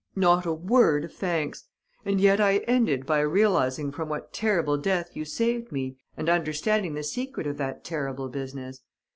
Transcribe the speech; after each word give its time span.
Not 0.15 0.47
a 0.47 0.51
word 0.51 1.03
of 1.05 1.13
thanks! 1.13 1.65
And 2.05 2.19
yet 2.19 2.41
I 2.41 2.57
ended 2.67 3.05
by 3.05 3.19
realizing 3.19 3.91
from 3.91 4.09
what 4.09 4.33
terrible 4.33 4.75
death 4.75 5.11
you 5.13 5.25
saved 5.25 5.71
me 5.71 5.95
and 6.17 6.27
understanding 6.27 6.95
the 6.95 7.03
secret 7.03 7.45
of 7.45 7.57
that 7.57 7.83
terrible 7.83 8.27
business! 8.27 8.81